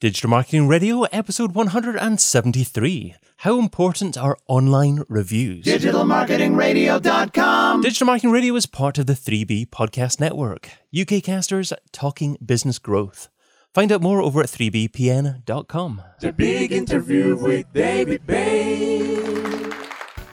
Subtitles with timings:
[0.00, 3.14] Digital Marketing Radio, episode 173.
[3.36, 5.66] How important are online reviews?
[5.66, 7.82] DigitalMarketingRadio.com.
[7.82, 13.28] Digital Marketing Radio is part of the 3B Podcast Network, UK casters talking business growth.
[13.74, 16.02] Find out more over at 3bpn.com.
[16.20, 19.70] The big interview with David Bain.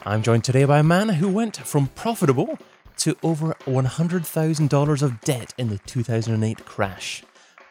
[0.06, 2.58] I'm joined today by a man who went from profitable
[2.96, 7.22] to over $100,000 of debt in the 2008 crash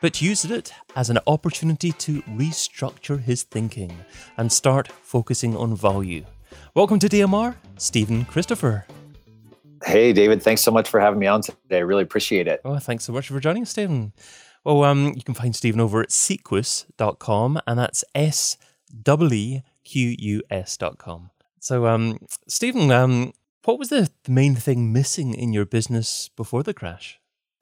[0.01, 3.97] but used it as an opportunity to restructure his thinking
[4.37, 6.25] and start focusing on value.
[6.75, 8.85] Welcome to DMR, Stephen Christopher.
[9.83, 11.77] Hey, David, thanks so much for having me on today.
[11.77, 12.61] I really appreciate it.
[12.65, 14.13] Oh, thanks so much for joining us, Stephen.
[14.63, 18.57] Well, um, you can find Stephen over at sequus.com, and that's S
[19.03, 21.29] W Q U S.com.
[21.59, 23.33] So, um, Stephen, um,
[23.65, 27.19] what was the main thing missing in your business before the crash?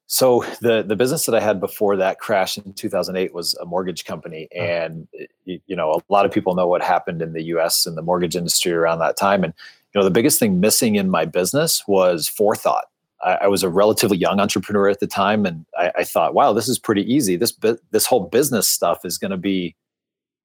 [0.07, 4.05] So the the business that I had before that crash in 2008 was a mortgage
[4.05, 5.07] company, and
[5.45, 7.87] you know a lot of people know what happened in the U.S.
[7.87, 9.43] and the mortgage industry around that time.
[9.43, 9.53] And
[9.93, 12.85] you know the biggest thing missing in my business was forethought.
[13.23, 16.53] I, I was a relatively young entrepreneur at the time, and I, I thought, wow,
[16.53, 17.35] this is pretty easy.
[17.35, 17.57] This
[17.89, 19.75] this whole business stuff is going to be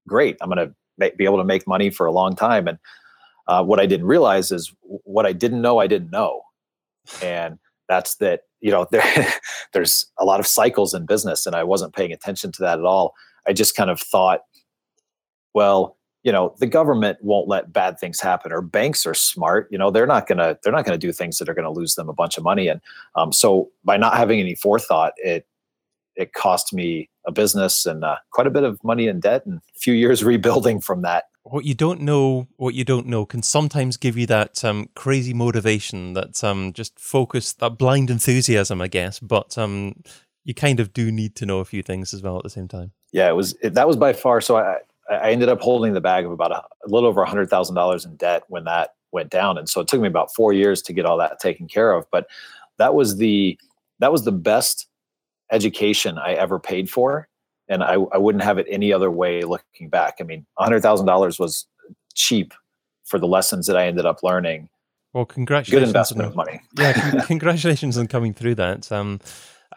[0.07, 0.37] great.
[0.41, 2.67] I'm going to be able to make money for a long time.
[2.67, 2.79] And
[3.47, 6.41] uh, what I didn't realize is what I didn't know, I didn't know,
[7.21, 7.59] and
[7.91, 9.33] that's that you know there
[9.73, 12.85] there's a lot of cycles in business and i wasn't paying attention to that at
[12.85, 13.13] all.
[13.47, 14.41] I just kind of thought
[15.53, 19.77] well you know the government won't let bad things happen or banks are smart you
[19.77, 22.13] know they're not gonna they're not gonna do things that are gonna lose them a
[22.13, 22.67] bunch of money.
[22.67, 22.79] And
[23.15, 25.47] um, so by not having any forethought it
[26.15, 29.57] it cost me a business and uh, quite a bit of money in debt and
[29.57, 33.41] a few years rebuilding from that what you don't know, what you don't know, can
[33.41, 38.87] sometimes give you that um, crazy motivation, that um, just focus, that blind enthusiasm, I
[38.87, 39.19] guess.
[39.19, 39.95] But um,
[40.43, 42.67] you kind of do need to know a few things as well at the same
[42.67, 42.91] time.
[43.11, 44.41] Yeah, it was it, that was by far.
[44.41, 44.77] So I
[45.09, 47.75] I ended up holding the bag of about a, a little over a hundred thousand
[47.75, 50.81] dollars in debt when that went down, and so it took me about four years
[50.83, 52.05] to get all that taken care of.
[52.11, 52.27] But
[52.77, 53.57] that was the
[53.99, 54.87] that was the best
[55.51, 57.27] education I ever paid for
[57.71, 60.17] and I, I wouldn't have it any other way looking back.
[60.19, 61.65] I mean, $100,000 was
[62.13, 62.53] cheap
[63.05, 64.69] for the lessons that I ended up learning.
[65.13, 65.79] Well, congratulations.
[65.79, 66.61] Good investment on, of money.
[66.77, 68.91] yeah, congratulations on coming through that.
[68.91, 69.19] Um,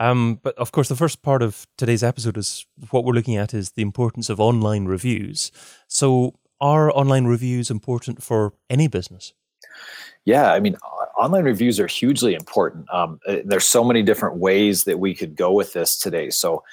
[0.00, 3.54] um, but of course, the first part of today's episode is what we're looking at
[3.54, 5.52] is the importance of online reviews.
[5.86, 9.34] So, are online reviews important for any business?
[10.24, 10.76] Yeah, I mean,
[11.18, 12.92] online reviews are hugely important.
[12.92, 16.30] Um, uh, there's so many different ways that we could go with this today.
[16.30, 16.64] So,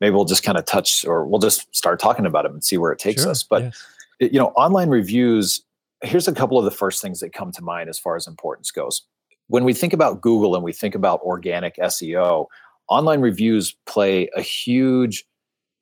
[0.00, 2.78] maybe we'll just kind of touch or we'll just start talking about them and see
[2.78, 3.42] where it takes sure, us.
[3.42, 3.84] But yes.
[4.20, 5.62] it, you know, online reviews.
[6.02, 8.70] Here's a couple of the first things that come to mind as far as importance
[8.70, 9.02] goes.
[9.48, 12.46] When we think about Google and we think about organic SEO,
[12.88, 15.24] online reviews play a huge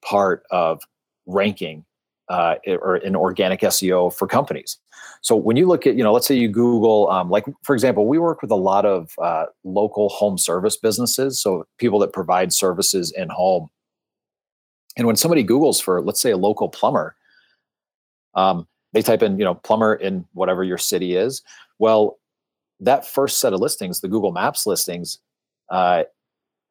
[0.03, 0.81] part of
[1.25, 1.85] ranking
[2.29, 4.77] uh, or in organic SEO for companies.
[5.21, 8.05] So when you look at, you know, let's say you Google, um, like for example,
[8.07, 12.53] we work with a lot of uh, local home service businesses, so people that provide
[12.53, 13.69] services in home.
[14.97, 17.15] And when somebody Googles for, let's say, a local plumber,
[18.33, 21.43] um, they type in, you know, plumber in whatever your city is.
[21.79, 22.17] Well,
[22.79, 25.19] that first set of listings, the Google Maps listings,
[25.69, 26.03] uh,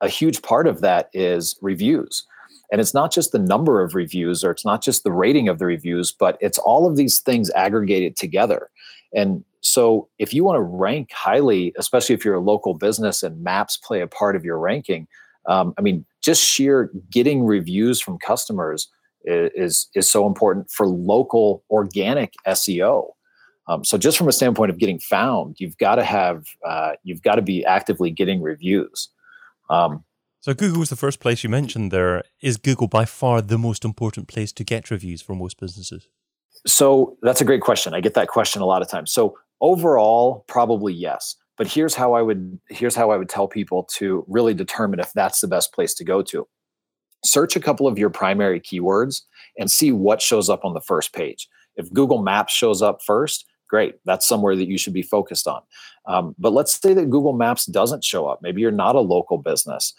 [0.00, 2.25] a huge part of that is reviews.
[2.70, 5.58] And it's not just the number of reviews or it's not just the rating of
[5.58, 8.70] the reviews, but it's all of these things aggregated together.
[9.14, 13.43] And so if you want to rank highly, especially if you're a local business and
[13.43, 15.06] maps play a part of your ranking,
[15.47, 18.89] um, I mean, just sheer getting reviews from customers
[19.25, 23.09] is is so important for local organic SEO.
[23.69, 27.23] Um, so just from a standpoint of getting found, you've got to have uh, you've
[27.23, 29.09] got to be actively getting reviews.
[29.69, 30.05] Um,
[30.41, 31.91] so Google was the first place you mentioned.
[31.91, 36.09] There is Google by far the most important place to get reviews for most businesses.
[36.67, 37.95] So that's a great question.
[37.95, 39.11] I get that question a lot of times.
[39.11, 43.84] So overall, probably yes but here's how i would here's how i would tell people
[43.94, 46.47] to really determine if that's the best place to go to.
[47.25, 49.22] Search a couple of your primary keywords
[49.59, 51.49] and see what shows up on the first page.
[51.76, 55.61] If google maps shows up first great that's somewhere that you should be focused on.
[56.06, 58.41] Um, but let's say that google maps doesn't show up.
[58.43, 59.93] Maybe you're not a local business.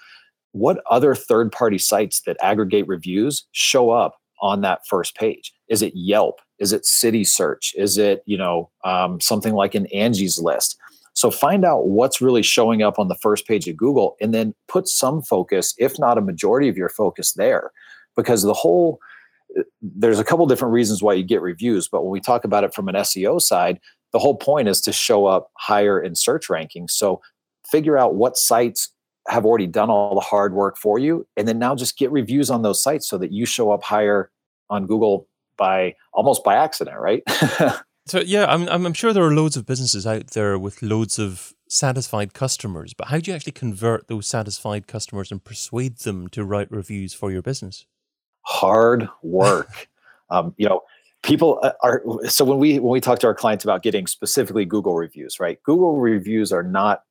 [0.51, 5.53] What other third party sites that aggregate reviews show up on that first page?
[5.67, 6.39] Is it yelp?
[6.59, 7.73] Is it Citysearch?
[7.75, 10.77] Is it you know um, something like an angie's list
[11.17, 14.53] so find out what's really showing up on the first page of Google and then
[14.67, 17.71] put some focus, if not a majority of your focus there.
[18.15, 18.99] Because the whole,
[19.81, 22.71] there's a couple different reasons why you get reviews, but when we talk about it
[22.71, 23.79] from an SEO side,
[24.13, 26.91] the whole point is to show up higher in search rankings.
[26.91, 27.19] So
[27.67, 28.93] figure out what sites
[29.27, 32.51] have already done all the hard work for you and then now just get reviews
[32.51, 34.29] on those sites so that you show up higher
[34.69, 35.27] on Google
[35.57, 37.23] by almost by accident, right?
[38.07, 41.53] so yeah, I'm I'm sure there are loads of businesses out there with loads of
[41.69, 46.43] satisfied customers, but how do you actually convert those satisfied customers and persuade them to
[46.43, 47.85] write reviews for your business?
[48.43, 49.89] Hard work.
[50.29, 50.81] um, you know,
[51.23, 54.65] people uh, are so when we when we talk to our clients about getting specifically
[54.65, 55.61] Google reviews, right?
[55.63, 57.03] Google reviews are not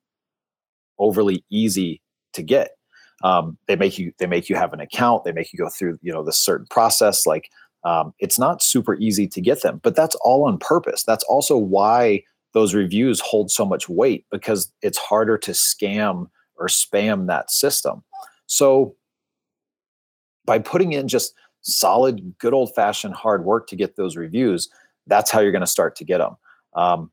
[0.99, 2.01] overly easy
[2.33, 2.71] to get.
[3.23, 5.25] Um, they make you they make you have an account.
[5.25, 7.27] They make you go through you know this certain process.
[7.27, 7.51] Like
[7.87, 11.05] um, it's not super easy to get them, but that's all on purpose.
[11.05, 16.67] That's also why those reviews hold so much weight because it's harder to scam or
[16.67, 18.03] spam that system.
[18.47, 18.97] So
[20.45, 24.69] by putting in just solid, good old fashioned hard work to get those reviews,
[25.07, 26.37] that's how you're going to start to get them.
[26.75, 27.13] Um,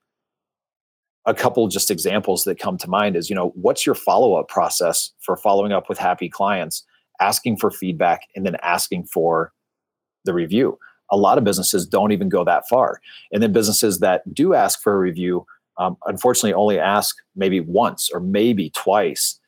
[1.28, 5.12] a couple just examples that come to mind is you know what's your follow-up process
[5.20, 6.84] for following up with happy clients
[7.22, 9.54] asking for feedback and then asking for
[10.26, 10.78] the review.
[11.12, 13.00] A lot of businesses don't even go that far.
[13.32, 15.46] And then businesses that do ask for a review
[15.78, 19.40] um, unfortunately only ask maybe once or maybe twice.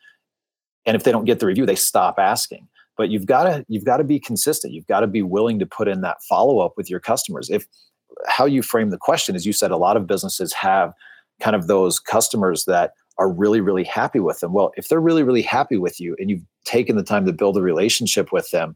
[0.85, 2.67] And if they don't get the review they stop asking.
[2.97, 4.73] But you've got to you've got to be consistent.
[4.73, 7.49] You've got to be willing to put in that follow up with your customers.
[7.49, 7.67] If
[8.27, 10.93] how you frame the question is you said a lot of businesses have
[11.41, 14.53] kind of those customers that are really really happy with them.
[14.53, 17.57] Well if they're really really happy with you and you've taken the time to build
[17.57, 18.75] a relationship with them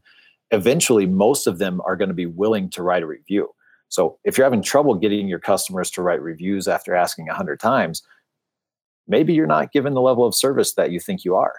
[0.50, 3.48] eventually most of them are going to be willing to write a review
[3.88, 8.02] so if you're having trouble getting your customers to write reviews after asking 100 times
[9.08, 11.54] maybe you're not given the level of service that you think you are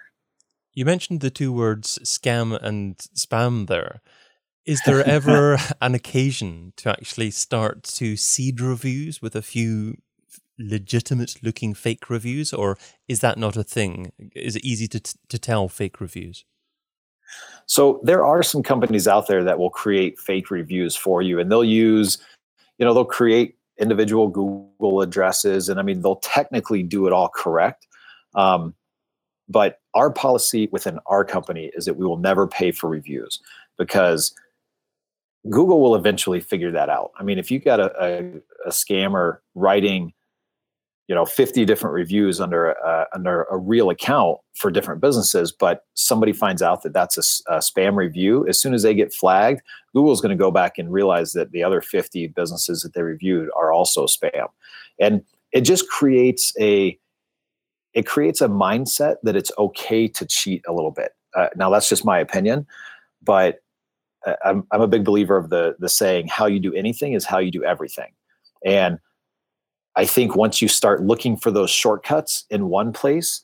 [0.73, 4.01] you mentioned the two words scam and spam there.
[4.65, 9.97] Is there ever an occasion to actually start to seed reviews with a few
[10.57, 12.77] legitimate looking fake reviews, or
[13.07, 14.11] is that not a thing?
[14.35, 16.45] Is it easy to, t- to tell fake reviews?
[17.66, 21.51] So there are some companies out there that will create fake reviews for you, and
[21.51, 22.18] they'll use,
[22.78, 27.30] you know, they'll create individual Google addresses, and I mean, they'll technically do it all
[27.30, 27.88] correct.
[28.36, 28.75] Um,
[29.50, 33.42] but our policy within our company is that we will never pay for reviews
[33.77, 34.34] because
[35.50, 37.12] Google will eventually figure that out.
[37.19, 38.19] I mean, if you got a, a,
[38.68, 40.13] a scammer writing,
[41.12, 45.84] you know, 50 different reviews under a, under a real account for different businesses, but
[45.94, 49.62] somebody finds out that that's a, a spam review, as soon as they get flagged,
[49.94, 53.50] Google's going to go back and realize that the other 50 businesses that they reviewed
[53.58, 54.48] are also spam.
[55.02, 55.22] And
[55.52, 56.98] it just creates a
[57.94, 61.12] it creates a mindset that it's okay to cheat a little bit.
[61.36, 62.66] Uh, now that's just my opinion,
[63.22, 63.60] but
[64.25, 67.25] uh, I'm I'm a big believer of the the saying how you do anything is
[67.25, 68.13] how you do everything.
[68.66, 68.98] And
[69.95, 73.41] I think once you start looking for those shortcuts in one place,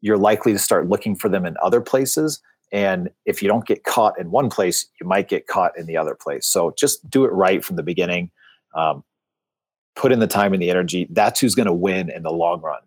[0.00, 2.40] you're likely to start looking for them in other places.
[2.72, 5.96] And if you don't get caught in one place, you might get caught in the
[5.96, 6.46] other place.
[6.46, 8.30] So just do it right from the beginning.
[8.74, 9.02] Um,
[9.96, 11.08] put in the time and the energy.
[11.10, 12.80] That's who's going to win in the long run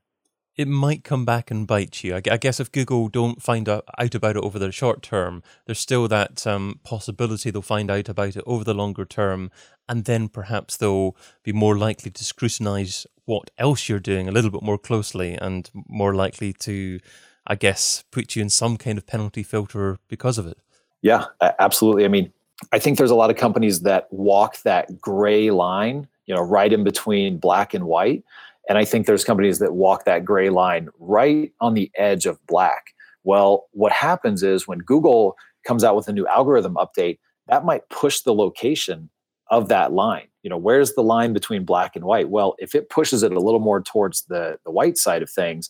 [0.56, 2.16] it might come back and bite you.
[2.16, 6.08] I, guess if Google don't find out, about it over the short term, there's still
[6.08, 9.50] that um, possibility they'll find out about it over the longer term,
[9.90, 14.52] and then perhaps they'll be more likely to scrutinize what else you're doing a little
[14.52, 17.00] bit more closely and more likely to,
[17.48, 20.58] I guess, put you in some kind of penalty filter because of it.
[21.02, 21.26] Yeah,
[21.60, 22.06] absolutely.
[22.06, 22.32] I mean,
[22.72, 26.72] I think there's a lot of companies that walk that gray line, you know, right
[26.72, 28.24] in between black and white
[28.70, 32.46] and I think there's companies that walk that gray line right on the edge of
[32.48, 32.94] black.
[33.24, 37.88] Well, what happens is when Google comes out with a new algorithm update, that might
[37.90, 39.10] push the location
[39.50, 40.28] of that line.
[40.44, 42.30] You know, where's the line between black and white?
[42.30, 45.70] Well, if it pushes it a little more towards the, the white side of things,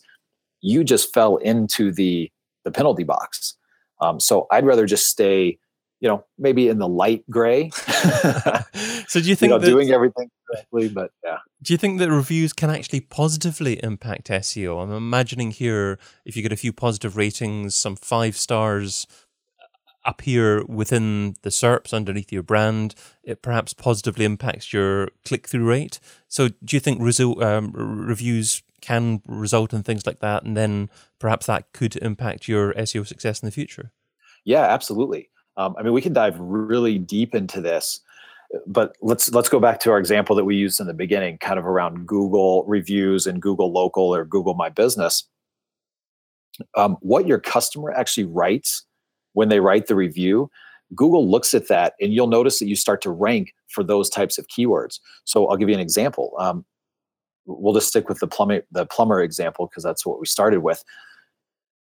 [0.60, 2.30] you just fell into the
[2.64, 3.56] the penalty box.
[4.00, 5.58] Um, so I'd rather just stay
[6.04, 7.70] you know maybe in the light gray
[9.08, 11.98] so do you think you know, that, doing everything correctly but yeah do you think
[11.98, 16.74] that reviews can actually positively impact seo i'm imagining here if you get a few
[16.74, 19.06] positive ratings some five stars
[20.06, 25.98] appear within the SERPs underneath your brand, it perhaps positively impacts your click through rate.
[26.28, 30.90] So, do you think resu- um, reviews can result in things like that, and then
[31.18, 33.92] perhaps that could impact your SEO success in the future?
[34.44, 35.30] Yeah, absolutely.
[35.56, 38.00] Um, I mean, we can dive really deep into this,
[38.66, 41.58] but let's let's go back to our example that we used in the beginning, kind
[41.58, 45.28] of around Google reviews and Google Local or Google My Business.
[46.76, 48.84] Um, what your customer actually writes
[49.32, 50.50] when they write the review,
[50.94, 54.38] Google looks at that, and you'll notice that you start to rank for those types
[54.38, 55.00] of keywords.
[55.24, 56.32] So I'll give you an example.
[56.38, 56.64] Um,
[57.46, 60.84] we'll just stick with the plumber the plumber example because that's what we started with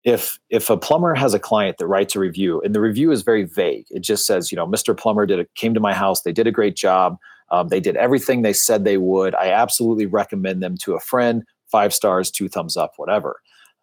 [0.04, 3.22] if if a plumber has a client that writes a review and the review is
[3.22, 6.22] very vague it just says you know mr plumber did a, came to my house
[6.22, 7.16] they did a great job
[7.50, 11.44] um, they did everything they said they would i absolutely recommend them to a friend
[11.70, 13.40] five stars two thumbs up whatever.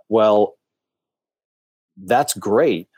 [0.10, 0.56] Well
[1.98, 2.90] that's great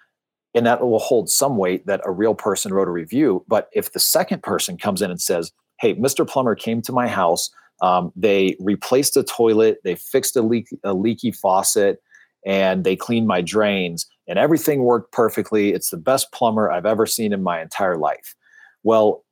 [0.55, 3.93] and that will hold some weight that a real person wrote a review but if
[3.93, 8.11] the second person comes in and says hey mr plumber came to my house um,
[8.15, 12.01] they replaced a toilet they fixed a, leak, a leaky faucet
[12.45, 15.73] and they cleaned my drains and everything worked perfectly.
[15.73, 18.35] It's the best plumber I've ever seen in my entire life.
[18.83, 19.23] Well,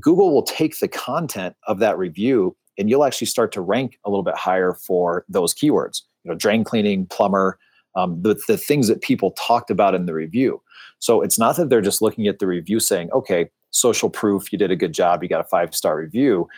[0.00, 4.10] Google will take the content of that review and you'll actually start to rank a
[4.10, 6.02] little bit higher for those keywords.
[6.24, 7.58] You know, drain cleaning, plumber,
[7.94, 10.60] um, the, the things that people talked about in the review.
[10.98, 14.58] So it's not that they're just looking at the review saying, okay, social proof, you
[14.58, 16.48] did a good job, you got a five star review.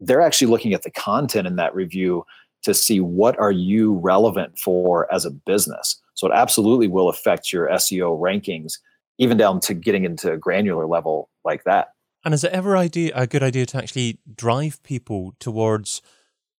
[0.00, 2.24] They're actually looking at the content in that review
[2.64, 6.00] to see what are you relevant for as a business.
[6.14, 8.74] So it absolutely will affect your SEO rankings,
[9.18, 11.88] even down to getting into a granular level like that.
[12.24, 16.00] And is it ever idea a good idea to actually drive people towards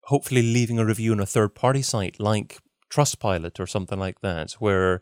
[0.04, 2.58] hopefully leaving a review on a third party site like
[2.90, 5.00] Trustpilot or something like that, where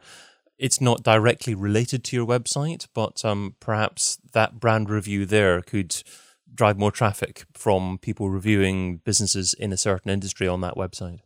[0.59, 6.03] it's not directly related to your website, but um, perhaps that brand review there could
[6.55, 11.21] drive more traffic from people reviewing businesses in a certain industry on that website?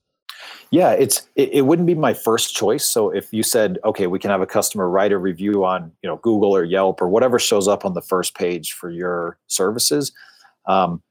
[0.70, 2.84] Yeah, it's it, it, wouldn't be my first choice.
[2.84, 6.08] So if you said, okay, we can have a customer write a review on you
[6.08, 10.12] know Google or Yelp or whatever shows up on the first page for your services,
[10.66, 11.02] um,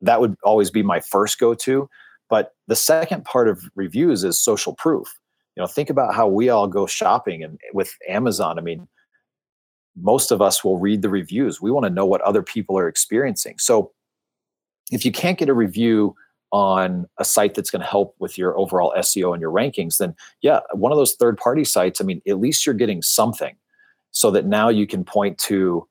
[0.00, 1.88] that would always be my first go to.
[2.28, 5.08] But the second part of reviews is social proof.
[5.56, 8.58] You know, think about how we all go shopping and with Amazon.
[8.58, 8.88] I mean,
[9.96, 11.60] most of us will read the reviews.
[11.60, 13.58] We want to know what other people are experiencing.
[13.58, 13.92] So
[14.90, 16.14] if you can't get a review
[16.50, 20.14] on a site that's going to help with your overall SEO and your rankings, then
[20.40, 23.56] yeah, one of those third party sites, I mean, at least you're getting something
[24.14, 25.86] so that now you can point to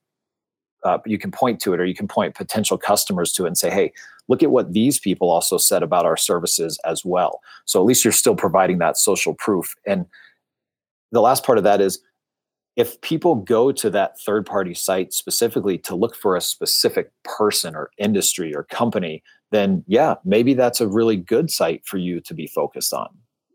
[0.83, 3.57] uh, you can point to it or you can point potential customers to it and
[3.57, 3.93] say hey
[4.27, 8.03] look at what these people also said about our services as well so at least
[8.03, 10.05] you're still providing that social proof and
[11.13, 11.99] the last part of that is
[12.75, 17.75] if people go to that third party site specifically to look for a specific person
[17.75, 22.33] or industry or company, then yeah, maybe that's a really good site for you to
[22.33, 23.07] be focused on.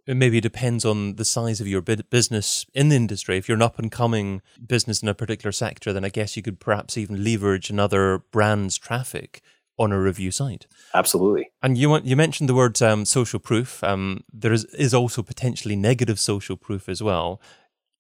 [0.07, 3.37] It maybe depends on the size of your business in the industry.
[3.37, 6.43] If you're an up and coming business in a particular sector, then I guess you
[6.43, 9.43] could perhaps even leverage another brand's traffic
[9.79, 10.67] on a review site.
[10.95, 11.51] Absolutely.
[11.63, 13.85] And you you mentioned the word um, social proof.
[13.85, 17.41] Um, there is, is also potentially negative social proof as well.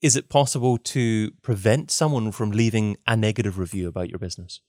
[0.01, 4.61] Is it possible to prevent someone from leaving a negative review about your business?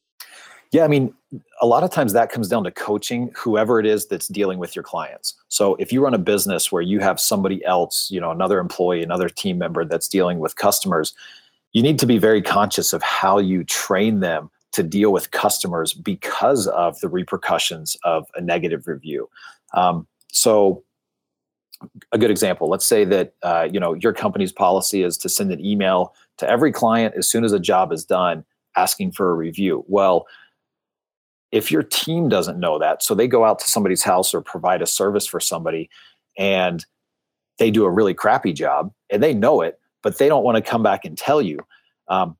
[0.71, 1.13] Yeah, I mean,
[1.62, 4.75] a lot of times that comes down to coaching whoever it is that's dealing with
[4.75, 5.36] your clients.
[5.48, 9.01] So if you run a business where you have somebody else, you know, another employee,
[9.01, 11.15] another team member that's dealing with customers,
[11.74, 15.93] you need to be very conscious of how you train them to deal with customers
[15.93, 19.27] because of the repercussions of a negative review.
[19.74, 20.83] Um, so
[22.12, 22.69] a good example.
[22.69, 26.50] Let's say that uh, you know your company's policy is to send an email to
[26.50, 28.43] every client as soon as a job is done
[28.75, 29.83] asking for a review.
[29.88, 30.27] Well
[31.51, 34.81] if your team doesn't know that so they go out to somebody's house or provide
[34.81, 35.89] a service for somebody
[36.38, 36.86] and
[37.57, 40.69] they do a really crappy job and they know it but they don't want to
[40.69, 41.59] come back and tell you
[42.07, 42.36] um,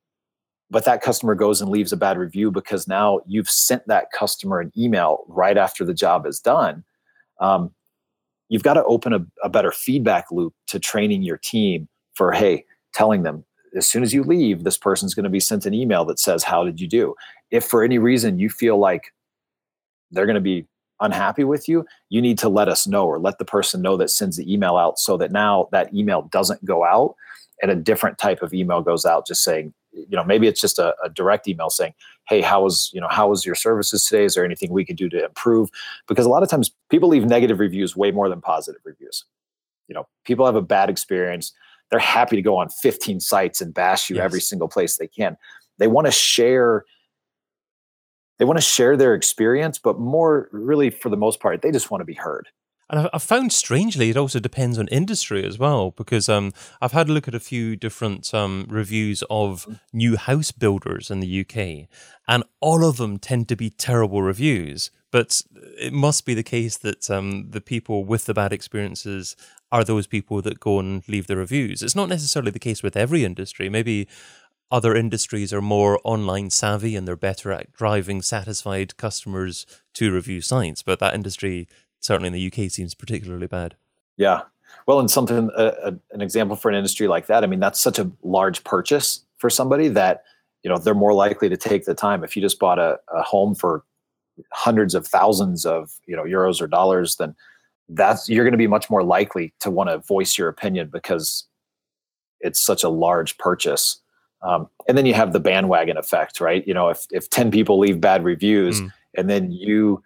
[0.69, 4.60] but that customer goes and leaves a bad review because now you've sent that customer
[4.60, 6.84] an email right after the job is done
[7.41, 7.72] um,
[8.50, 12.65] you've got to open a, a better feedback loop to training your team for hey
[12.94, 16.03] telling them as soon as you leave this person's going to be sent an email
[16.06, 17.15] that says how did you do?
[17.51, 19.13] If for any reason you feel like
[20.12, 20.68] they're going to be
[21.01, 24.10] unhappy with you you need to let us know or let the person know that
[24.10, 27.15] sends the email out so that now that email doesn't go out
[27.62, 30.79] and a different type of email goes out just saying you know maybe it's just
[30.79, 31.93] a, a, direct email saying
[32.27, 34.25] hey how was you know how was your services today?
[34.25, 35.69] Is there anything we can do to improve?
[36.08, 39.25] Because a lot of times people leave negative reviews way more than positive reviews.
[39.88, 41.53] You know people have a bad experience.
[41.89, 44.25] They're happy to go on 15 sites and bash you yes.
[44.25, 45.38] every single place they can.
[45.79, 46.86] They want to share
[48.38, 51.91] they want to share their experience but more really for the most part they just
[51.91, 52.48] want to be heard
[52.89, 57.08] and I've found strangely, it also depends on industry as well, because um, I've had
[57.08, 59.79] a look at a few different um, reviews of mm.
[59.93, 61.88] new house builders in the UK,
[62.27, 64.89] and all of them tend to be terrible reviews.
[65.12, 65.41] But
[65.79, 69.36] it must be the case that um, the people with the bad experiences
[69.72, 71.84] are those people that go and leave the reviews.
[71.84, 73.69] It's not necessarily the case with every industry.
[73.69, 74.08] Maybe
[74.72, 79.65] other industries are more online savvy and they're better at driving satisfied customers
[79.96, 81.67] to review sites, but that industry
[82.00, 83.75] certainly in the UK seems particularly bad.
[84.18, 84.41] Yeah.
[84.86, 87.79] Well, and something, uh, uh, an example for an industry like that, I mean, that's
[87.79, 90.24] such a large purchase for somebody that,
[90.63, 92.24] you know, they're more likely to take the time.
[92.24, 93.84] If you just bought a, a home for
[94.51, 97.36] hundreds of thousands of, you know, euros or dollars, then
[97.89, 101.46] that's, you're going to be much more likely to want to voice your opinion because
[102.41, 104.01] it's such a large purchase.
[104.41, 106.65] Um, and then you have the bandwagon effect, right?
[106.68, 108.91] You know, if, if 10 people leave bad reviews mm.
[109.15, 110.01] and then you,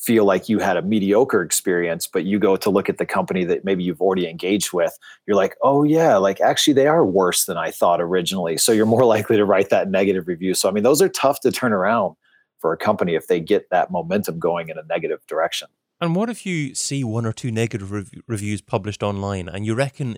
[0.00, 3.44] feel like you had a mediocre experience, but you go to look at the company
[3.44, 7.44] that maybe you've already engaged with, you're like, oh yeah, like actually they are worse
[7.44, 8.56] than I thought originally.
[8.56, 10.54] So you're more likely to write that negative review.
[10.54, 12.16] So I mean, those are tough to turn around
[12.58, 15.68] for a company if they get that momentum going in a negative direction.
[16.00, 19.74] And what if you see one or two negative rev- reviews published online and you
[19.74, 20.16] reckon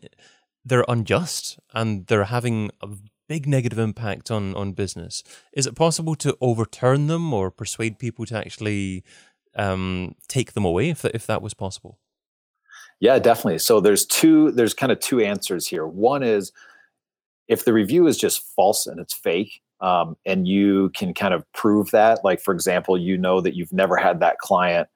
[0.65, 2.89] they're unjust and they're having a
[3.29, 5.25] big negative impact on on business?
[5.53, 9.03] Is it possible to overturn them or persuade people to actually
[9.56, 11.99] um, take them away if, if that was possible?
[13.00, 13.59] Yeah, definitely.
[13.59, 15.87] So there's two, there's kind of two answers here.
[15.87, 16.52] One is
[17.49, 21.44] if the review is just false and it's fake, um, and you can kind of
[21.52, 24.88] prove that, like for example, you know that you've never had that client,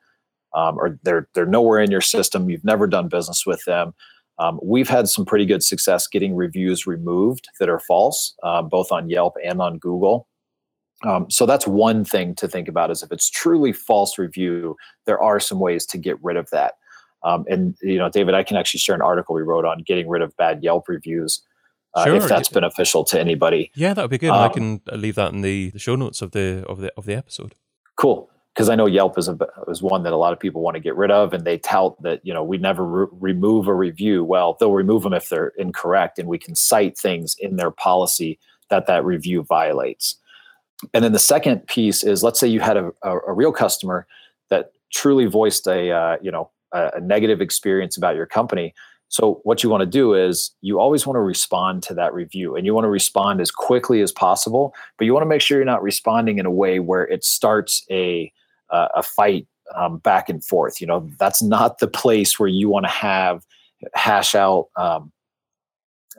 [0.55, 3.93] um, or they're they're nowhere in your system, you've never done business with them.
[4.39, 8.93] Um, we've had some pretty good success getting reviews removed that are false, uh, both
[8.93, 10.29] on Yelp and on Google.
[11.05, 15.21] Um, so that's one thing to think about is if it's truly false review, there
[15.21, 16.75] are some ways to get rid of that.
[17.23, 20.09] Um, and you know, David, I can actually share an article we wrote on getting
[20.09, 21.43] rid of bad Yelp reviews.
[21.95, 22.17] Uh, sure.
[22.17, 24.31] If that's beneficial to anybody, yeah, that would be good.
[24.31, 27.07] Um, I can leave that in the, the show notes of the of the of
[27.07, 27.55] the episode.
[27.97, 29.39] Cool, because I know Yelp is a
[29.69, 32.01] is one that a lot of people want to get rid of, and they tout
[32.03, 34.23] that you know we never re- remove a review.
[34.25, 38.39] Well, they'll remove them if they're incorrect, and we can cite things in their policy
[38.69, 40.17] that that review violates
[40.93, 44.07] and then the second piece is let's say you had a, a, a real customer
[44.51, 48.75] that truly voiced a uh, you know a, a, negative experience about your company.
[49.09, 52.57] So what you want to do is you always want to respond to that review
[52.57, 55.59] and you want to respond as quickly as possible but you want to make sure
[55.59, 58.33] you're not responding in a way where it starts a
[58.71, 60.81] uh, a fight um, back and forth.
[60.81, 63.45] You know that's not the place where you want to have
[63.95, 65.13] hash out um,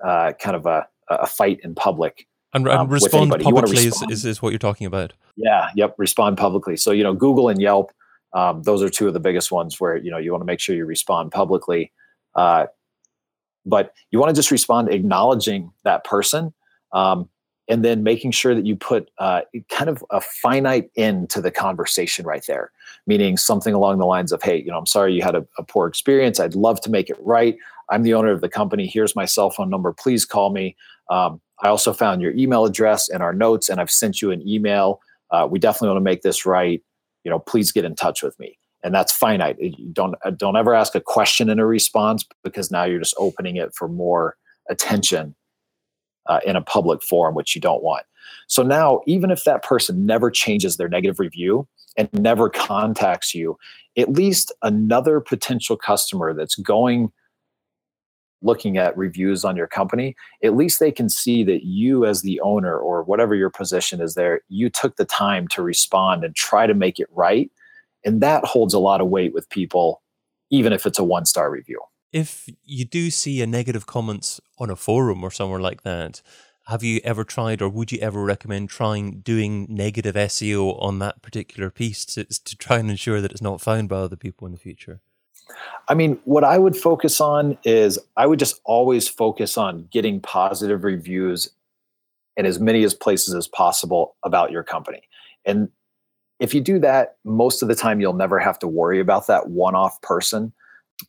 [0.04, 4.12] uh, kind of a, a fight in public and, and um, respond publicly respond.
[4.12, 5.14] Is, is, what you're talking about.
[5.36, 5.70] Yeah.
[5.76, 5.96] Yep.
[5.98, 6.78] Respond publicly.
[6.78, 7.92] So you know, Google and Yelp,
[8.34, 10.60] um, those are two of the biggest ones where you know you want to make
[10.60, 11.92] sure you respond publicly.
[12.36, 12.68] Uh,
[13.68, 16.54] but you want to just respond acknowledging that person
[16.94, 17.30] um,
[17.68, 21.52] and then making sure that you put uh, kind of a finite end to the
[21.52, 22.72] conversation right there
[23.06, 25.64] meaning something along the lines of hey you know i'm sorry you had a, a,
[25.64, 27.58] poor experience i'd love to make it right
[27.90, 30.76] i'm the owner of the company here's my cell phone number please call me
[31.10, 34.48] um, I also found your email address in our notes, and I've sent you an
[34.48, 35.02] email.
[35.32, 36.82] Uh, we definitely want to make this right.
[37.24, 38.58] You know, please get in touch with me.
[38.84, 39.58] And that's finite.
[39.60, 43.16] You don't uh, don't ever ask a question in a response because now you're just
[43.18, 44.38] opening it for more
[44.70, 45.36] attention
[46.28, 48.06] uh, in a public forum, which you don't want.
[48.48, 51.68] So now, even if that person never changes their negative review
[51.98, 53.58] and never contacts you,
[53.98, 57.12] at least another potential customer that's going
[58.42, 62.40] looking at reviews on your company, at least they can see that you, as the
[62.42, 66.68] owner or whatever your position is there, you took the time to respond and try
[66.68, 67.52] to make it right.
[68.06, 70.02] And that holds a lot of weight with people,
[70.50, 71.80] even if it's a one star review.
[72.14, 76.22] If you do see a negative comments on a forum or somewhere like that,
[76.68, 81.22] have you ever tried or would you ever recommend trying doing negative SEO on that
[81.22, 84.52] particular piece to, to try and ensure that it's not found by other people in
[84.52, 85.02] the future?
[85.88, 90.20] I mean, what I would focus on is I would just always focus on getting
[90.20, 91.50] positive reviews
[92.36, 95.02] in as many as places as possible about your company.
[95.46, 95.70] And
[96.40, 99.50] if you do that, most of the time you'll never have to worry about that
[99.50, 100.54] one-off person.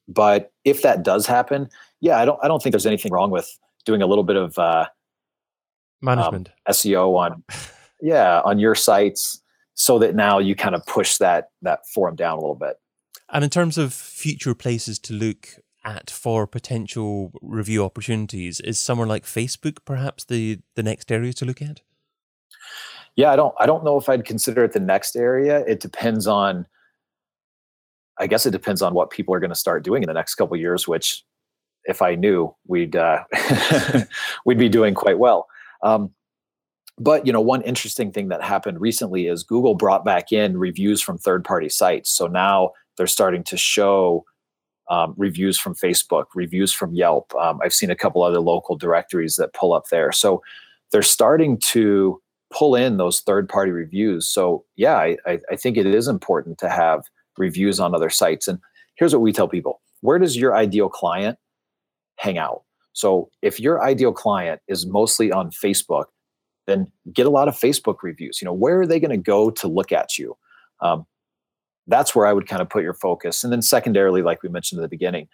[0.07, 1.69] But if that does happen,
[2.01, 4.59] yeah, I don't I don't think there's anything wrong with doing a little bit of
[4.59, 4.87] uh,
[6.01, 7.43] management um, SEO on
[8.01, 9.43] yeah on your sites
[9.75, 12.79] so that now you kind of push that that forum down a little bit.
[13.31, 15.49] And in terms of future places to look
[15.85, 21.45] at for potential review opportunities, is somewhere like Facebook perhaps the the next area to
[21.45, 21.83] look at?
[23.17, 25.65] Yeah, I don't I don't know if I'd consider it the next area.
[25.67, 26.67] It depends on
[28.19, 30.35] I guess it depends on what people are going to start doing in the next
[30.35, 31.25] couple years, which
[31.85, 33.25] if I knew, we'd uh,
[34.45, 35.49] we'd be doing quite well.
[35.83, 36.11] Um,
[36.99, 41.01] but you know, one interesting thing that happened recently is Google brought back in reviews
[41.01, 42.11] from third-party sites.
[42.11, 44.27] So now they're starting to show
[44.91, 47.35] um, reviews from Facebook, reviews from Yelp.
[47.35, 50.13] Um, I've seen a couple other local directories that pull up there.
[50.13, 50.43] So
[50.93, 54.27] they're starting to pull in those third party reviews.
[54.27, 55.17] So, yeah, I,
[55.51, 57.05] I think it is important to have
[57.37, 58.49] reviews on other sites.
[58.49, 58.59] And
[58.97, 61.39] here's what we tell people where does your ideal client
[62.17, 62.63] hang out?
[62.93, 66.07] So if your ideal client is mostly on Facebook,
[66.67, 68.41] then get a lot of Facebook reviews.
[68.41, 70.37] You know, where are they going to go to look at you?
[70.81, 71.07] Um,
[71.89, 73.43] that's where I would kind of put your focus.
[73.43, 75.29] And then secondarily, like we mentioned at the beginning,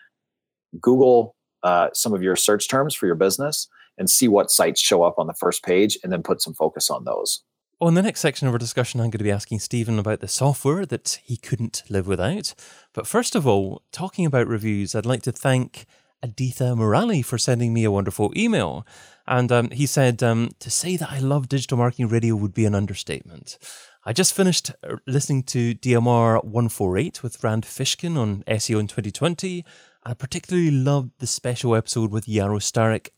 [0.81, 5.03] Google uh, some of your search terms for your business and see what sites show
[5.03, 7.43] up on the first page and then put some focus on those.
[7.81, 10.21] Well, in the next section of our discussion, I'm going to be asking Stephen about
[10.21, 12.55] the software that he couldn't live without.
[12.93, 15.87] But first of all, talking about reviews, I'd like to thank
[16.25, 18.87] Aditha Morali for sending me a wonderful email.
[19.27, 22.65] And um, he said, um, to say that I love digital marketing radio would be
[22.65, 23.59] an understatement.
[24.07, 29.65] I just finished uh, listening to DMR 148 with Rand Fishkin on SEO in 2020.
[30.05, 32.61] I particularly loved the special episode with Yaro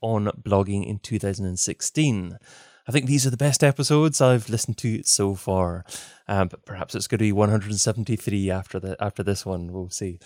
[0.00, 2.38] on blogging in 2016.
[2.86, 5.84] I think these are the best episodes I've listened to so far.
[6.28, 9.72] Um, but perhaps it's going to be 173 after the after this one.
[9.72, 10.20] We'll see.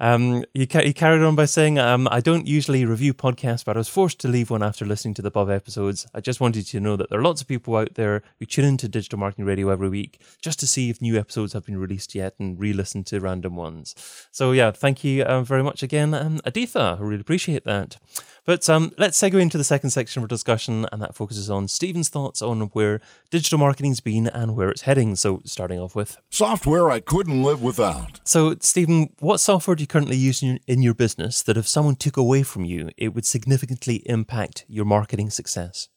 [0.00, 3.76] Um, he, ca- he carried on by saying, um, I don't usually review podcasts, but
[3.76, 6.06] I was forced to leave one after listening to the above episodes.
[6.14, 8.46] I just wanted you to know that there are lots of people out there who
[8.46, 11.78] tune into Digital Marketing Radio every week just to see if new episodes have been
[11.78, 13.94] released yet and re listen to random ones.
[14.30, 16.98] So, yeah, thank you uh, very much again, um, Aditha.
[16.98, 17.96] I really appreciate that.
[18.44, 21.66] But um, let's segue into the second section of our discussion, and that focuses on
[21.66, 25.16] Stephen's thoughts on where digital marketing's been and where it's heading.
[25.16, 28.20] So, starting off with software I couldn't live without.
[28.24, 31.68] So, Stephen, what software do you currently use in your, in your business that if
[31.68, 35.88] someone took away from you, it would significantly impact your marketing success?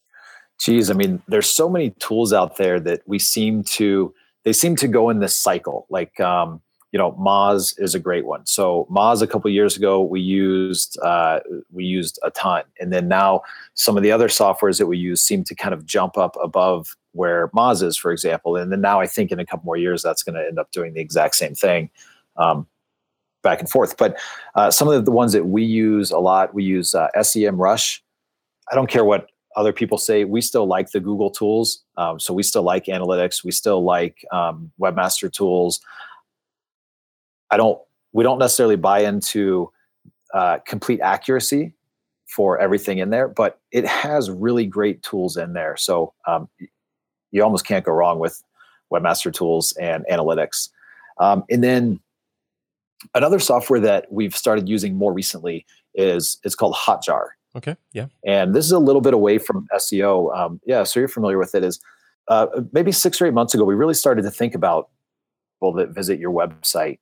[0.59, 4.75] Geez, I mean, there's so many tools out there that we seem to they seem
[4.77, 5.87] to go in this cycle.
[5.89, 8.45] Like um, you know, Moz is a great one.
[8.45, 11.39] So Moz a couple years ago we used uh,
[11.71, 13.41] we used a ton, and then now
[13.75, 16.95] some of the other softwares that we use seem to kind of jump up above
[17.13, 18.55] where Moz is, for example.
[18.55, 20.71] And then now I think in a couple more years that's going to end up
[20.71, 21.89] doing the exact same thing.
[22.37, 22.67] Um,
[23.47, 23.95] back and forth.
[23.95, 24.17] But
[24.55, 28.01] uh, some of the ones that we use a lot, we use uh, SEMrush.
[28.69, 30.25] I don't care what other people say.
[30.25, 31.83] We still like the Google tools.
[31.95, 33.45] Um, so we still like analytics.
[33.45, 35.79] We still like um, webmaster tools.
[37.49, 37.79] I don't.
[38.11, 39.71] We don't necessarily buy into
[40.33, 41.73] uh, complete accuracy
[42.25, 45.77] for everything in there, but it has really great tools in there.
[45.77, 46.49] So um,
[47.31, 48.43] you almost can't go wrong with
[48.91, 50.69] webmaster tools and analytics.
[51.19, 51.99] Um, and then
[53.13, 57.29] another software that we've started using more recently is it's called Hotjar.
[57.55, 57.75] Okay.
[57.93, 58.07] Yeah.
[58.25, 60.35] And this is a little bit away from SEO.
[60.37, 60.83] Um, yeah.
[60.83, 61.63] So you're familiar with it.
[61.63, 61.79] Is
[62.27, 64.89] uh, maybe six or eight months ago we really started to think about
[65.55, 66.99] people that visit your website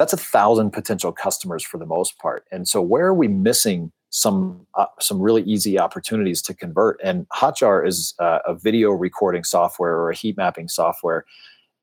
[0.00, 2.46] that's a thousand potential customers for the most part.
[2.50, 6.98] And so where are we missing some uh, some really easy opportunities to convert?
[7.04, 11.26] And Hotjar is uh, a video recording software or a heat mapping software.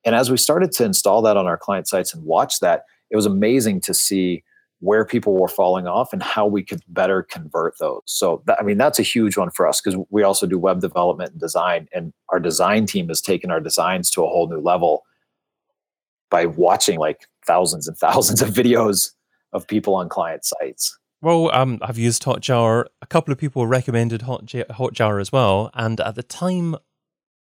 [0.04, 3.16] And as we started to install that on our client sites and watch that, it
[3.16, 4.44] was amazing to see
[4.80, 8.02] where people were falling off and how we could better convert those.
[8.06, 10.82] So, that, I mean, that's a huge one for us because we also do web
[10.82, 14.60] development and design, and our design team has taken our designs to a whole new
[14.60, 15.04] level
[16.30, 19.12] by watching like thousands and thousands of videos
[19.54, 20.98] of people on client sites.
[21.22, 22.86] Well, um, I've used Hotjar.
[23.02, 25.72] A couple of people recommended Hotjar as well.
[25.74, 26.76] And at the time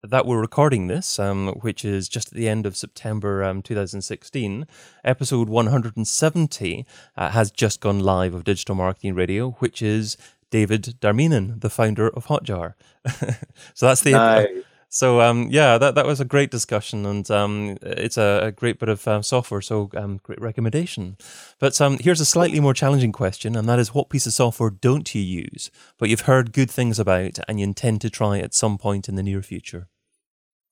[0.09, 4.67] that we're recording this, um, which is just at the end of September um, 2016,
[5.03, 6.87] episode 170
[7.17, 10.17] uh, has just gone live of Digital Marketing Radio, which is
[10.51, 12.75] David Darmanin, the founder of Hotjar.
[13.75, 14.13] so that's the.
[14.13, 14.49] Nice.
[14.91, 18.79] So um, yeah, that, that was a great discussion, and um, it's a, a, great
[18.79, 19.61] bit of um, software.
[19.61, 21.17] So um, great recommendation.
[21.59, 24.71] But um, here's a slightly more challenging question, and that is, what piece of software
[24.71, 28.55] don't you use, but you've heard good things about, and you intend to try at
[28.55, 29.89] some point in the near future?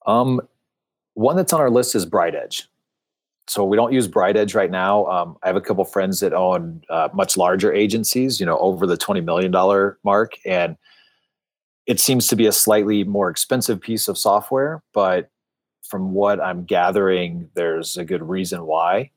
[0.07, 0.41] Um,
[1.15, 2.65] one that's on our list is BrightEdge.
[3.49, 5.05] So we don't use BrightEdge right now.
[5.07, 8.87] Um, I have a couple friends that own uh, much larger agencies, you know, over
[8.87, 10.77] the twenty million dollar mark, and
[11.87, 15.29] it seems to be a slightly more expensive piece of software, but
[15.83, 19.11] from what I'm gathering, there's a good reason why.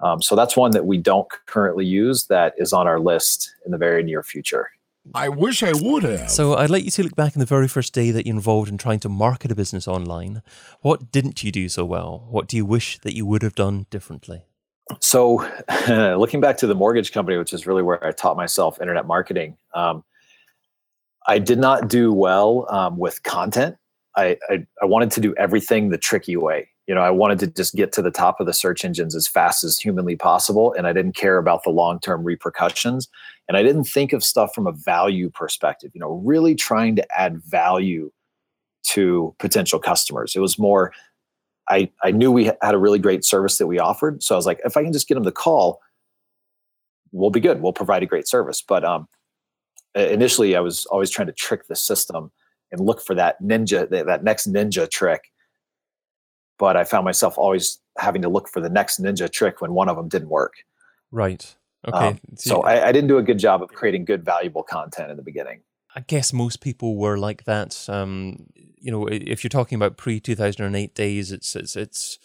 [0.00, 3.72] Um, so that's one that we don't currently use that is on our list in
[3.72, 4.70] the very near future.
[5.14, 6.30] I wish I would have.
[6.30, 8.68] So I'd like you to look back in the very first day that you involved
[8.68, 10.42] in trying to market a business online.
[10.82, 12.26] What didn't you do so well?
[12.30, 14.44] What do you wish that you would have done differently?
[15.00, 15.48] So,
[15.88, 19.56] looking back to the mortgage company, which is really where I taught myself internet marketing,
[19.74, 20.04] um,
[21.26, 23.76] I did not do well um, with content.
[24.16, 26.68] I, I, I wanted to do everything the tricky way.
[26.86, 29.26] You know, I wanted to just get to the top of the search engines as
[29.26, 33.08] fast as humanly possible, and I didn't care about the long term repercussions.
[33.48, 35.90] And I didn't think of stuff from a value perspective.
[35.94, 38.10] You know, really trying to add value
[38.84, 40.36] to potential customers.
[40.36, 40.92] It was more.
[41.68, 44.46] I I knew we had a really great service that we offered, so I was
[44.46, 45.80] like, if I can just get them the call,
[47.10, 47.60] we'll be good.
[47.60, 48.62] We'll provide a great service.
[48.62, 49.08] But um,
[49.96, 52.30] initially, I was always trying to trick the system
[52.70, 55.32] and look for that ninja, that next ninja trick.
[56.58, 59.88] But I found myself always having to look for the next ninja trick when one
[59.88, 60.54] of them didn't work.
[61.10, 61.54] Right.
[61.86, 62.08] Okay.
[62.08, 65.16] Um, so I, I, didn't do a good job of creating good, valuable content in
[65.16, 65.60] the beginning.
[65.94, 67.88] I guess most people were like that.
[67.88, 72.18] Um, you know, if you're talking about pre 2008 days, it's it's it's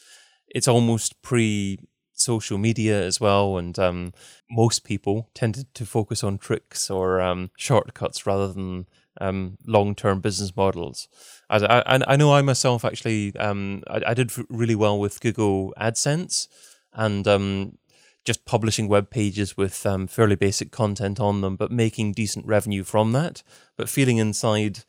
[0.48, 1.80] it's almost pre
[2.14, 4.14] social media as well, and um,
[4.50, 8.88] most people tended to focus on tricks or um, shortcuts rather than
[9.20, 11.08] um, long-term business models.
[11.50, 15.74] I, I, I know I myself actually um, I, I, did really well with Google
[15.78, 16.48] AdSense
[16.94, 17.78] and um,
[18.24, 22.84] just publishing web pages with um, fairly basic content on them, but making decent revenue
[22.84, 23.44] from that.
[23.76, 24.86] But feeling inside,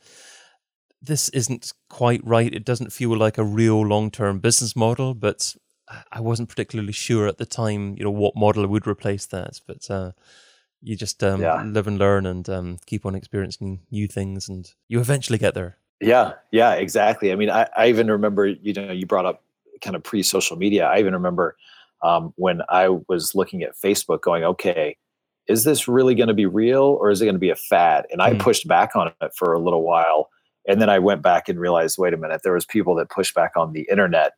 [1.00, 2.54] this isn't quite right.
[2.54, 5.56] It doesn't feel like a real long-term business model, but
[6.11, 9.61] I wasn't particularly sure at the time, you know, what model would replace that.
[9.66, 10.12] But uh,
[10.83, 11.62] you just um, yeah.
[11.62, 15.79] live and learn and um, keep on experiencing new things, and you eventually get there.
[16.01, 17.31] Yeah, yeah, exactly.
[17.31, 19.45] I mean, I, I even remember, you know, you brought up
[19.81, 20.87] kind of pre-social media.
[20.87, 21.57] I even remember
[22.03, 24.97] um, when I was looking at Facebook, going, okay,
[25.47, 28.07] is this really going to be real or is it going to be a fad?
[28.11, 28.40] And I mm.
[28.40, 30.29] pushed back on it for a little while,
[30.66, 33.35] and then I went back and realized, wait a minute, there was people that pushed
[33.35, 34.33] back on the internet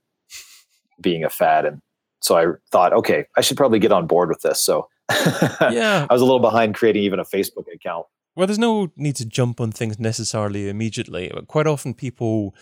[1.01, 1.81] being a fad, and
[2.21, 4.61] so I thought, okay, I should probably get on board with this.
[4.61, 8.07] So yeah, I was a little behind creating even a Facebook account.
[8.37, 11.31] Well, there's no need to jump on things necessarily immediately.
[11.33, 12.55] But Quite often, people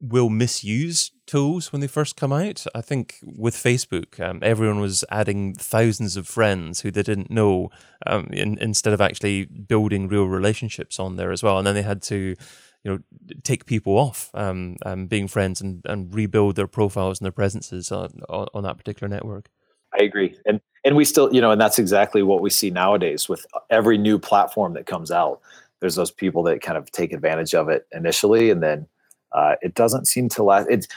[0.00, 2.64] will misuse tools when they first come out.
[2.74, 7.70] I think with Facebook, um, everyone was adding thousands of friends who they didn't know
[8.06, 11.58] um, in, instead of actually building real relationships on there as well.
[11.58, 12.36] And then they had to,
[12.84, 12.98] you know,
[13.42, 17.90] take people off um, um being friends and, and rebuild their profiles and their presences
[17.90, 19.50] on, on, on that particular network.
[19.92, 20.36] I agree.
[20.46, 23.98] And and we still, you know, and that's exactly what we see nowadays with every
[23.98, 25.40] new platform that comes out.
[25.80, 28.86] There's those people that kind of take advantage of it initially, and then
[29.32, 30.68] uh, it doesn't seem to last.
[30.70, 30.88] It's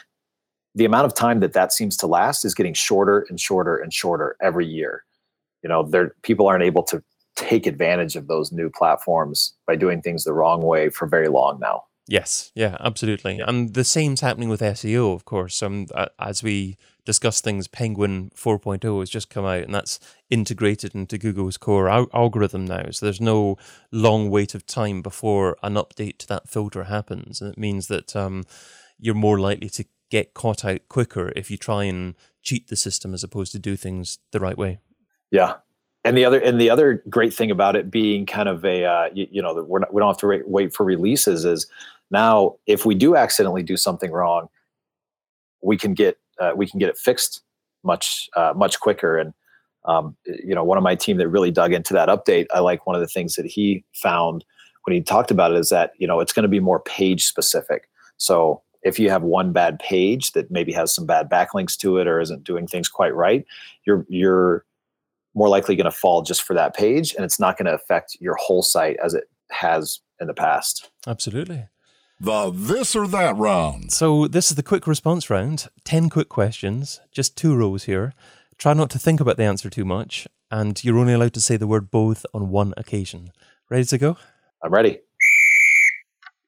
[0.75, 3.93] the amount of time that that seems to last is getting shorter and shorter and
[3.93, 5.03] shorter every year.
[5.63, 7.03] You know, there people aren't able to
[7.35, 11.59] take advantage of those new platforms by doing things the wrong way for very long
[11.59, 11.83] now.
[12.07, 13.39] Yes, yeah, absolutely.
[13.39, 15.61] And the same's happening with SEO, of course.
[15.61, 15.87] Um,
[16.19, 21.57] as we discuss things, Penguin 4.0 has just come out, and that's integrated into Google's
[21.57, 22.89] core al- algorithm now.
[22.91, 23.57] So there's no
[23.91, 28.15] long wait of time before an update to that filter happens, and it means that
[28.15, 28.43] um,
[28.99, 33.13] you're more likely to get caught out quicker if you try and cheat the system
[33.13, 34.79] as opposed to do things the right way.
[35.31, 35.55] Yeah,
[36.03, 39.09] and the other and the other great thing about it being kind of a uh,
[39.13, 41.67] you, you, know we're not, we don't have to wait for releases is
[42.09, 44.49] now if we do accidentally do something wrong
[45.61, 47.41] we can get uh, we can get it fixed
[47.83, 49.33] much uh, much quicker and
[49.85, 52.85] um, you know one of my team that really dug into that update i like
[52.85, 54.45] one of the things that he found
[54.85, 57.25] when he talked about it is that you know it's going to be more page
[57.25, 61.97] specific so if you have one bad page that maybe has some bad backlinks to
[61.97, 63.45] it or isn't doing things quite right
[63.85, 64.65] you're you're
[65.33, 68.17] more likely going to fall just for that page and it's not going to affect
[68.19, 70.91] your whole site as it has in the past.
[71.07, 71.67] Absolutely.
[72.23, 73.91] The this or that round.
[73.91, 78.13] So, this is the quick response round 10 quick questions, just two rows here.
[78.59, 81.57] Try not to think about the answer too much, and you're only allowed to say
[81.57, 83.31] the word both on one occasion.
[83.71, 84.17] Ready to go?
[84.63, 84.99] I'm ready.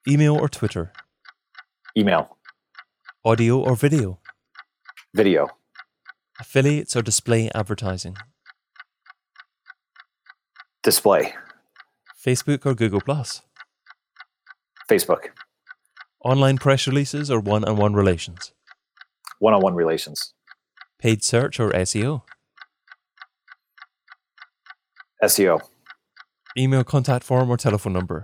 [0.08, 0.94] Email or Twitter?
[1.98, 2.38] Email.
[3.26, 4.20] Audio or video?
[5.16, 5.48] Video.
[6.40, 8.16] Affiliates or display advertising?
[10.84, 11.34] display?
[12.24, 13.42] Facebook or Google Plus?
[14.88, 15.30] Facebook.
[16.24, 18.54] Online press releases or one-on-one relations?
[19.40, 20.34] One-on-one relations.
[20.98, 22.22] Paid search or SEO?
[25.22, 25.60] SEO.
[26.58, 28.24] Email contact form or telephone number?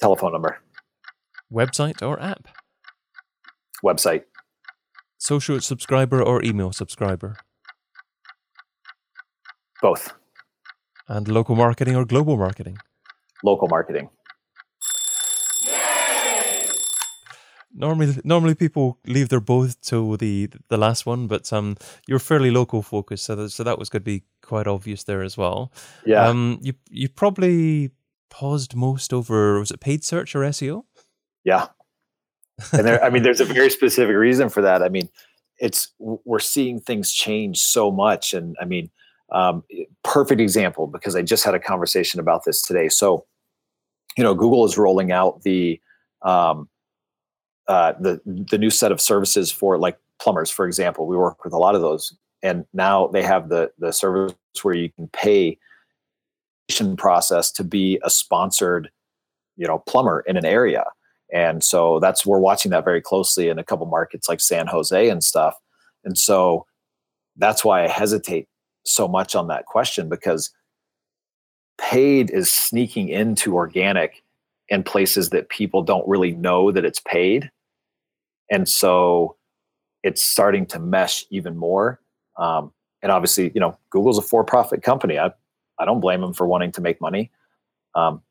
[0.00, 0.60] Telephone number.
[1.52, 2.48] Website or app?
[3.84, 4.22] Website.
[5.18, 7.36] Social subscriber or email subscriber?
[9.82, 10.14] Both.
[11.06, 12.78] And local marketing or global marketing?
[13.44, 14.08] Local marketing.
[17.80, 22.50] Normally, normally people leave their both till the the last one, but um, you're fairly
[22.50, 25.72] local focused, so that, so that was going to be quite obvious there as well.
[26.04, 26.28] Yeah.
[26.28, 27.90] Um, you you probably
[28.28, 30.84] paused most over was it paid search or SEO?
[31.44, 31.68] Yeah.
[32.72, 34.82] And there, I mean, there's a very specific reason for that.
[34.82, 35.08] I mean,
[35.58, 38.90] it's we're seeing things change so much, and I mean,
[39.32, 39.64] um,
[40.02, 42.88] perfect example because I just had a conversation about this today.
[42.88, 43.24] So,
[44.16, 45.80] you know, Google is rolling out the
[46.22, 46.68] um,
[47.70, 51.06] uh, the the new set of services for like plumbers, for example.
[51.06, 54.74] We work with a lot of those and now they have the the service where
[54.74, 55.58] you can pay
[56.96, 58.90] process to be a sponsored
[59.56, 60.84] you know plumber in an area.
[61.32, 65.08] And so that's we're watching that very closely in a couple markets like san jose
[65.08, 65.56] and stuff.
[66.04, 66.66] And so
[67.36, 68.46] that's why i hesitate
[68.84, 70.50] so much on that question because
[71.78, 74.22] paid is sneaking into organic
[74.68, 77.50] in places that people don't really know that it's paid
[78.50, 79.36] and so
[80.02, 82.00] it's starting to mesh even more.
[82.38, 85.18] Um, and obviously you know google's a for-profit company.
[85.18, 85.30] I,
[85.78, 87.30] I don't blame them for wanting to make money.
[87.94, 88.22] Um,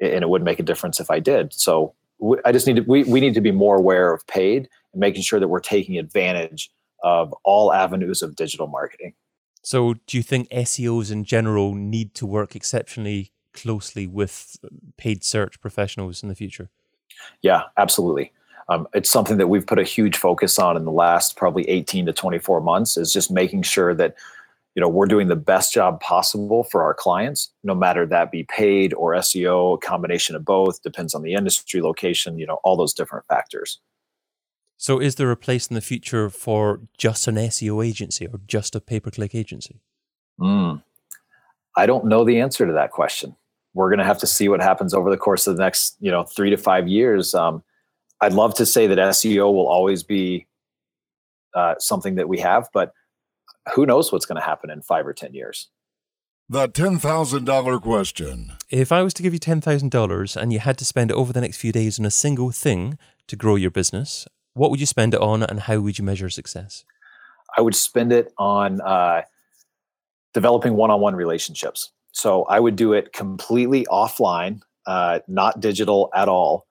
[0.00, 1.52] and it would make a difference if i did.
[1.52, 1.94] So
[2.44, 5.22] i just need to we, we need to be more aware of paid and making
[5.22, 6.70] sure that we're taking advantage
[7.04, 9.14] of all avenues of digital marketing.
[9.62, 14.56] So do you think seos in general need to work exceptionally closely with
[14.96, 16.70] paid search professionals in the future?
[17.42, 18.32] Yeah absolutely
[18.68, 22.06] um, it's something that we've put a huge focus on in the last probably 18
[22.06, 24.14] to 24 months is just making sure that
[24.74, 28.44] you know we're doing the best job possible for our clients no matter that be
[28.44, 32.76] paid or seo a combination of both depends on the industry location you know all
[32.76, 33.80] those different factors.
[34.80, 38.76] So is there a place in the future for just an seo agency or just
[38.76, 39.80] a pay-per-click agency?
[40.40, 40.82] Mm,
[41.76, 43.34] i don't know the answer to that question.
[43.74, 46.10] We're going to have to see what happens over the course of the next you
[46.10, 47.34] know three to five years.
[47.34, 47.64] Um,
[48.20, 50.46] I'd love to say that SEO will always be
[51.54, 52.92] uh, something that we have, but
[53.74, 55.68] who knows what's going to happen in five or 10 years?
[56.48, 58.52] The $10,000 question.
[58.70, 61.40] If I was to give you $10,000 and you had to spend it over the
[61.40, 65.14] next few days on a single thing to grow your business, what would you spend
[65.14, 66.84] it on and how would you measure success?
[67.56, 69.22] I would spend it on uh,
[70.32, 71.90] developing one on one relationships.
[72.12, 76.67] So I would do it completely offline, uh, not digital at all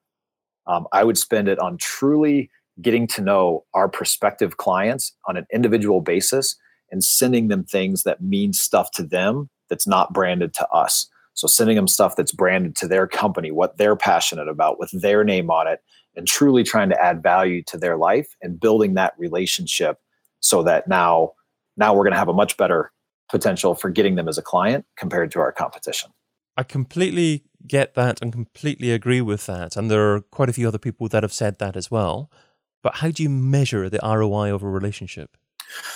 [0.67, 2.49] um, I would spend it on truly
[2.81, 6.55] getting to know our prospective clients on an individual basis
[6.91, 11.07] and sending them things that mean stuff to them that's not branded to us.
[11.33, 15.23] So sending them stuff that's branded to their company, what they're passionate about with their
[15.23, 15.81] name on it,
[16.15, 19.99] and truly trying to add value to their life and building that relationship
[20.39, 21.31] so that now
[21.77, 22.91] now we're going to have a much better
[23.29, 26.09] potential for getting them as a client compared to our competition.
[26.55, 29.75] I completely get that and completely agree with that.
[29.75, 32.31] And there are quite a few other people that have said that as well.
[32.83, 35.35] But how do you measure the ROI of a relationship?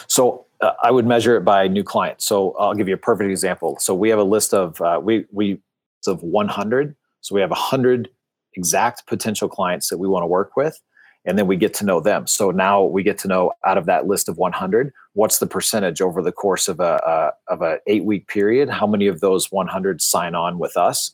[0.08, 2.26] So uh, I would measure it by new clients.
[2.26, 3.78] So I'll give you a perfect example.
[3.80, 5.60] So we have a list of uh, we we
[6.08, 6.96] of 100.
[7.22, 8.10] So we have 100
[8.56, 10.82] exact potential clients that we want to work with
[11.26, 12.26] and then we get to know them.
[12.28, 16.02] So now we get to know out of that list of 100, what's the percentage
[16.02, 18.70] over the course of a, a of a eight week period?
[18.70, 21.14] How many of those 100 sign on with us?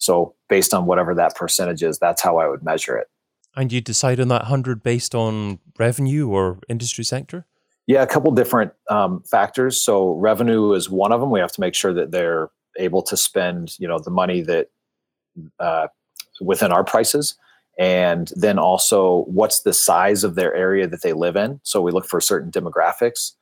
[0.00, 3.08] So based on whatever that percentage is, that's how I would measure it.
[3.56, 7.46] And you decide on that 100 based on revenue or industry sector?
[7.86, 9.80] Yeah, a couple different um, factors.
[9.80, 11.30] So revenue is one of them.
[11.30, 14.68] We have to make sure that they're able to spend, you know, the money that
[15.58, 15.88] uh,
[16.40, 17.36] within our prices
[17.78, 21.92] and then also what's the size of their area that they live in so we
[21.92, 23.32] look for certain demographics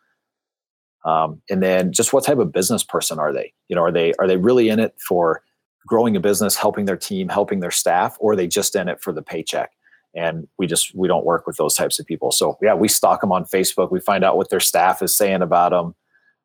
[1.05, 4.13] um, and then just what type of business person are they you know are they
[4.19, 5.43] are they really in it for
[5.89, 9.01] growing a business helping their team helping their staff or are they just in it
[9.01, 9.73] for the paycheck
[10.15, 13.21] and we just we don't work with those types of people so yeah we stalk
[13.21, 15.95] them on facebook we find out what their staff is saying about them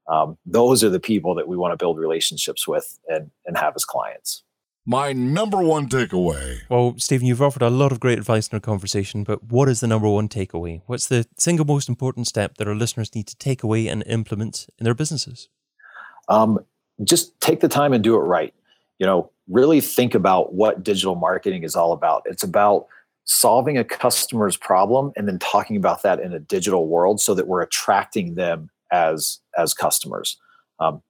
[0.10, 3.74] um, those are the people that we want to build relationships with and and have
[3.76, 4.44] as clients
[4.86, 6.60] my number one takeaway.
[6.70, 9.80] Well, Stephen, you've offered a lot of great advice in our conversation, but what is
[9.80, 10.82] the number one takeaway?
[10.88, 14.68] What's the single most important step that our listeners need to take away and implement
[14.78, 15.48] in their businesses?
[16.28, 16.60] Um,
[17.02, 18.54] just take the time and do it right.
[19.00, 22.24] You know, really think about what digital marketing is all about.
[22.26, 22.88] It's about
[23.26, 27.48] solving a customer's problem and then talking about that in a digital world so that
[27.48, 30.38] we're attracting them as as customers.
[30.80, 31.02] Um,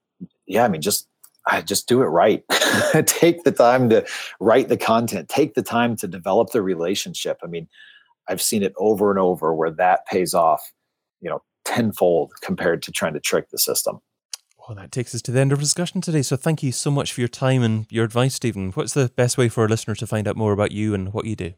[0.46, 1.08] yeah, I mean, just
[1.48, 2.44] I just do it right.
[3.06, 4.06] take the time to
[4.40, 7.40] write the content, take the time to develop the relationship.
[7.44, 7.68] I mean,
[8.30, 10.72] I've seen it over and over where that pays off,
[11.20, 14.00] you know, tenfold compared to trying to trick the system.
[14.68, 16.22] Well, that takes us to the end of our discussion today.
[16.22, 18.72] So thank you so much for your time and your advice, Stephen.
[18.72, 21.26] What's the best way for a listener to find out more about you and what
[21.26, 21.54] you do?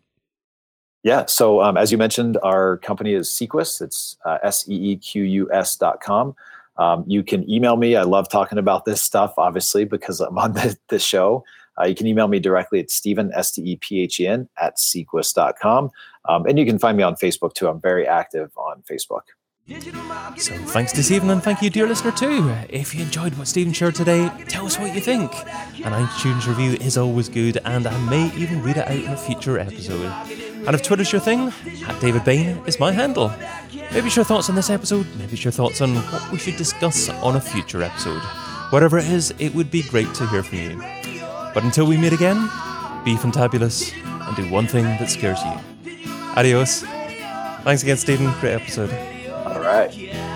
[1.03, 1.25] Yeah.
[1.27, 3.79] So um, as you mentioned, our company is Seequs.
[3.79, 6.35] It's uh, S E E Q U S dot com.
[6.77, 7.95] Um, you can email me.
[7.95, 11.43] I love talking about this stuff, obviously, because I'm on the, the show.
[11.79, 14.49] Uh, you can email me directly at Stephen, S T E P H E N,
[14.59, 15.91] at seequs.com.
[16.27, 17.67] Um, and you can find me on Facebook too.
[17.67, 19.21] I'm very active on Facebook.
[19.67, 22.53] So thanks to Stephen and thank you, dear listener, too.
[22.69, 25.33] If you enjoyed what Stephen shared today, tell us what you think.
[25.83, 29.17] An iTunes review is always good, and I may even read it out in a
[29.17, 30.05] future episode.
[30.67, 31.51] And if Twitter's your thing,
[31.87, 33.33] at David Bain is my handle.
[33.91, 37.35] Maybe share thoughts on this episode, maybe share thoughts on what we should discuss on
[37.35, 38.21] a future episode.
[38.69, 40.77] Whatever it is, it would be great to hear from you.
[41.55, 42.35] But until we meet again,
[43.03, 43.91] be fantabulous
[44.27, 45.97] and do one thing that scares you.
[46.35, 46.81] Adios.
[47.63, 48.31] Thanks again, Stephen.
[48.41, 49.14] Great episode.
[49.55, 50.34] All right.